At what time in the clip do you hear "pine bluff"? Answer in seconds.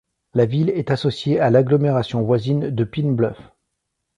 2.85-3.37